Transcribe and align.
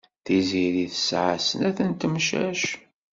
Tiziri 0.25 0.85
tesɛa 0.93 1.35
snat 1.47 1.77
n 1.89 1.91
temcac. 1.99 2.63